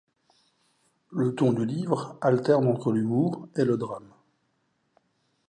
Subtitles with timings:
[1.11, 4.11] Le ton du livre alterne entre l'humour et le drame.